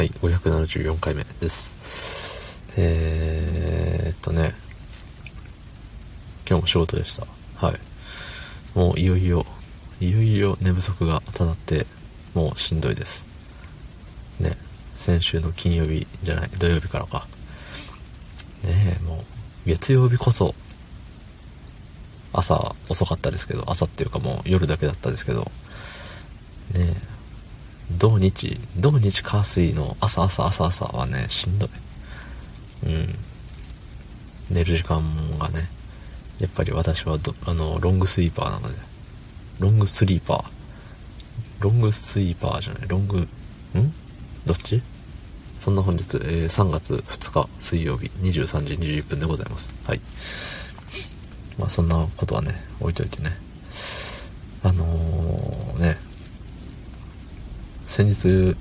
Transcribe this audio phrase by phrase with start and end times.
[0.00, 2.58] はい、574回目です。
[2.78, 4.54] えー、っとね、
[6.48, 7.26] 今日も仕事でした。
[7.56, 7.78] はい。
[8.74, 9.44] もういよいよ、
[10.00, 11.86] いよいよ寝不足がたなって、
[12.32, 13.26] もうしんどいです。
[14.38, 14.56] ね、
[14.96, 17.26] 先週の金曜日じゃない、土曜日からか。
[18.64, 20.54] ねえ、もう、月曜日こそ、
[22.32, 25.42] 朝遅かったですけど、朝っていうかもう夜だけだったですけど、
[26.72, 27.19] ねえ、
[27.98, 31.70] 土日、土日火水の朝朝朝朝はね、しんどい。
[32.86, 33.14] うん。
[34.50, 35.02] 寝る時間
[35.38, 35.68] がね、
[36.38, 38.78] やっぱり私はどあの、ロングスイーパーなので、
[39.58, 40.44] ロングスリーパー。
[41.60, 43.28] ロングスイーパーじゃない、ロング、ん？
[44.46, 44.82] どっち？
[45.58, 49.74] そんな本日、えー、3月2日水曜日23時21分でございます。
[49.84, 50.00] はい。
[51.58, 53.30] まあそんなことはね、置いといてね。
[54.62, 55.49] あのー、
[57.90, 58.56] 先日、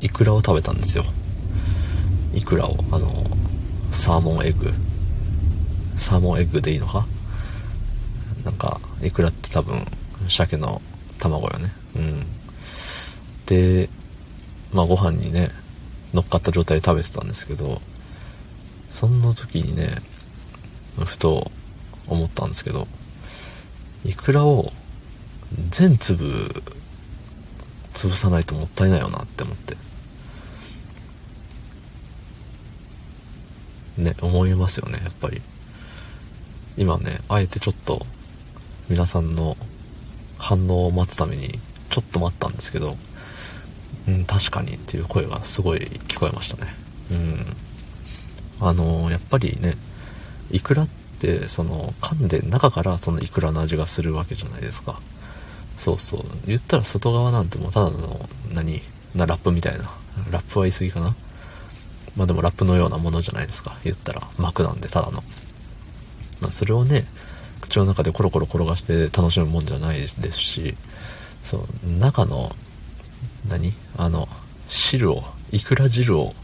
[0.00, 1.04] イクラを食べたんですよ。
[2.34, 3.24] イクラを、あの、
[3.92, 4.72] サーモンエッグ。
[5.96, 7.06] サーモンエッグでいいのか？
[8.44, 9.86] なんか、イクラって多分、
[10.28, 10.82] 鮭の
[11.20, 11.72] 卵よね。
[11.94, 12.26] うん。
[13.46, 13.88] で、
[14.72, 15.50] まあご飯にね、
[16.12, 17.80] 乗っかった状態で食べてたんですけど、
[18.90, 20.02] そんな時にね、
[20.98, 21.52] ふと
[22.08, 22.88] 思ったんですけど、
[24.04, 24.72] イクラを
[25.70, 26.64] 全粒
[27.98, 29.76] 潰さないともったいないよなって思って。
[33.96, 35.42] ね思いますよねやっぱり。
[36.76, 38.06] 今ねあえてちょっと
[38.88, 39.56] 皆さんの
[40.38, 41.58] 反応を待つために
[41.90, 42.96] ちょっと待ったんですけど
[44.06, 46.72] うん確かにっていう声がすごい聞こえましたね。
[47.10, 47.46] うん。
[48.60, 49.74] あのー、やっぱりね
[50.52, 55.00] イクラってその噛んで中からそのイクラの味がするわけじゃないですか。
[55.78, 56.24] そうそう。
[56.46, 58.82] 言ったら外側なんてもうただの、何
[59.14, 59.90] な、ラップみたいな。
[60.30, 61.14] ラップは言い過ぎかな
[62.16, 63.76] まあでもラップのようなものじゃないですか。
[63.84, 65.22] 言ったら膜なんで、ただの。
[66.40, 67.06] まあそれをね、
[67.60, 70.74] 口の中でコロコロ転がして楽しむもんじゃないですし、
[71.44, 72.54] そう、中の、
[73.48, 73.72] 何？
[73.96, 74.28] あの、
[74.68, 76.34] 汁を、いくら汁を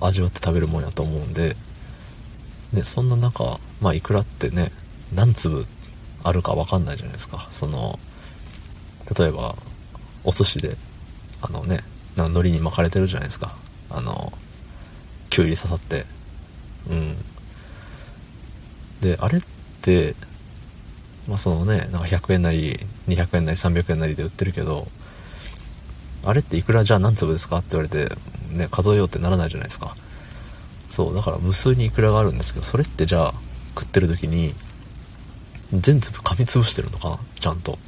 [0.00, 1.56] 味わって食べるもんやと思うんで、
[2.72, 4.70] ね、そんな中、まあいくらってね、
[5.12, 5.66] 何粒
[6.22, 7.48] あるかわかんないじゃないですか。
[7.50, 7.98] その、
[9.18, 9.56] 例えば、
[10.24, 10.76] お寿司で、
[11.40, 11.80] あのね、
[12.16, 13.56] なん海苔に巻かれてるじゃないですか。
[13.90, 14.32] あの、
[15.30, 16.06] きゅうり刺さって。
[16.88, 17.16] うん。
[19.00, 19.42] で、あれっ
[19.80, 20.14] て、
[21.28, 24.88] まあそのね、なんか100円なり、200円なり、300円なりで売ってるけど、
[26.24, 27.58] あれっていくらじゃあ何粒ですか？
[27.58, 28.14] って言われて、
[28.50, 29.96] ね、数えようってならないじゃないですか。
[30.90, 33.34] そう、だから無数にいくらがあるんですけど、それってじゃあ
[33.74, 34.54] 食ってる時に、
[35.72, 37.18] 全粒噛み潰してるのかな？
[37.40, 37.78] ちゃんと。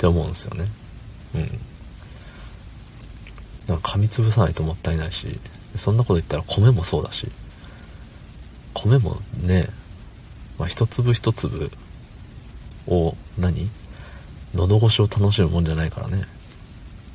[0.00, 0.64] って思うんですよね。
[1.34, 1.60] うん。
[3.68, 5.38] なんか噛みつぶさないともったいないし
[5.76, 7.28] そんなこと言ったら米もそうだし
[8.72, 9.68] 米もね、
[10.58, 11.70] まあ、一粒一粒
[12.88, 13.70] を何？
[14.54, 16.22] 喉越しを楽しむもんじゃないからね。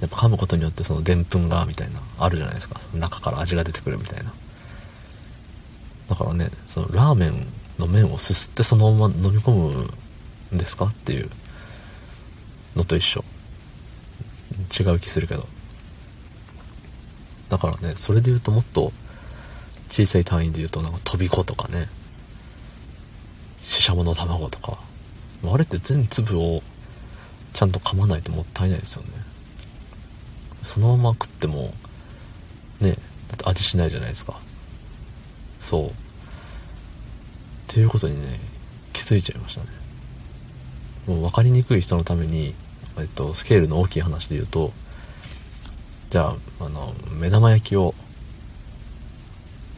[0.00, 2.80] やっぱ噛むことによってそのでんぷんがみたいなあるじゃないですか。
[2.94, 4.32] 中から味が出てくるみたいな。
[6.08, 7.44] だからねそのラーメン
[7.80, 9.90] の麺をすすってそのまま飲み込む
[10.54, 10.84] んですか？
[10.84, 11.28] っていう
[12.78, 13.24] のと一緒。
[14.78, 15.46] 違う気するけど。
[17.50, 18.92] だからねそれで言うともっと
[19.90, 21.88] 小さい単位で言うとなんか飛び子とかね。
[23.58, 24.78] ししゃもの卵とか。
[25.44, 26.62] あれって全粒を
[27.52, 29.10] ちゃんと噛まないともったいないですよね。
[30.62, 31.72] そのまま食っても
[32.80, 34.40] ねだって味しないじゃないですか。
[35.60, 35.88] そう。
[35.88, 35.92] っ
[37.66, 38.38] ていうことにね
[38.92, 39.66] 気づいちゃいましたね。
[41.06, 42.54] もう分かりにくい人のために
[43.00, 44.72] えっと、スケールの大きい話で言うと、
[46.10, 47.94] じゃあ、あの、目玉焼きを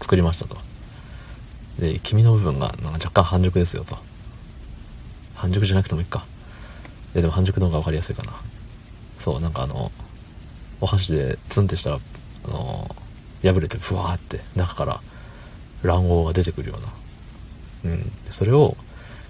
[0.01, 0.57] 作りましたと。
[1.79, 3.99] で、黄身の部分がなんか若干半熟ですよと。
[5.35, 6.25] 半熟じゃなくてもいいか。
[7.15, 8.33] で、でも半熟の方が分かりやすいかな。
[9.19, 9.91] そう、なんかあの、
[10.81, 11.99] お箸でツンってしたら、
[12.45, 12.97] あの、
[13.43, 15.01] 破れてふわーって中から
[15.83, 16.77] 卵黄が出てくるよ
[17.85, 17.93] うな。
[17.93, 18.13] うん。
[18.29, 18.77] それを、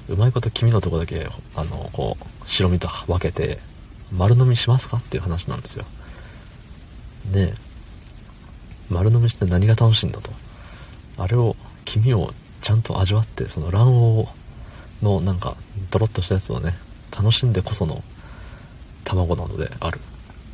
[0.08, 3.58] うまいこと黄身のとこだけ、あの、こう、白身と分けて、
[4.12, 5.84] 丸飲みしますかっていう話なんですよ。
[7.32, 7.54] ね
[8.88, 10.30] 丸飲みして何が楽しいんだと。
[11.16, 11.54] あれを、
[11.84, 14.28] 黄身をちゃんと味わって、その卵
[15.00, 15.56] 黄のなんか、
[15.90, 16.74] ドロッとしたやつをね、
[17.16, 18.02] 楽しんでこその
[19.04, 20.00] 卵なのである。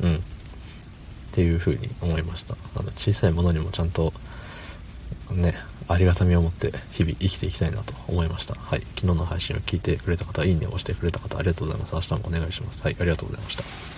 [0.01, 0.15] うん。
[0.15, 0.19] っ
[1.31, 2.55] ていう風に思いました。
[2.75, 4.13] あの、小さいものにもちゃんと、
[5.37, 5.53] ね、
[5.87, 8.55] ありがたみを持って日々生きていきたいなと思いました。
[8.55, 8.81] はい。
[8.95, 11.93] 昨日の配信を聞いてくれた方、いいねを押してくれた方、ありがとうございます。
[11.93, 12.83] 明日もお願いします。
[12.83, 12.97] はい。
[12.99, 13.96] ありがとうございました。